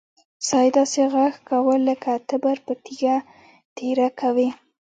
[0.47, 3.15] سا يې داسې غژس کوه لک تبر په تيږه
[3.77, 4.49] تېره کوې.